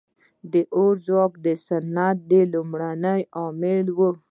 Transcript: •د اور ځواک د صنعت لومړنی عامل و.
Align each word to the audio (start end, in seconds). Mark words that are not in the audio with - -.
•د 0.51 0.53
اور 0.75 0.93
ځواک 1.05 1.33
د 1.45 1.47
صنعت 1.67 2.19
لومړنی 2.53 3.19
عامل 3.37 3.85
و. 3.97 3.99